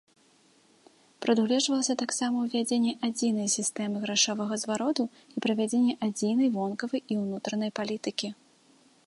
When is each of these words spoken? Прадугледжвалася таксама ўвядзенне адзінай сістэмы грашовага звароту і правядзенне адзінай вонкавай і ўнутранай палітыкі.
Прадугледжвалася 1.25 1.95
таксама 2.03 2.35
ўвядзенне 2.45 2.93
адзінай 3.09 3.47
сістэмы 3.57 3.97
грашовага 4.07 4.59
звароту 4.63 5.03
і 5.35 5.45
правядзенне 5.49 5.95
адзінай 6.09 6.47
вонкавай 6.59 7.01
і 7.11 7.21
ўнутранай 7.23 7.71
палітыкі. 7.83 8.27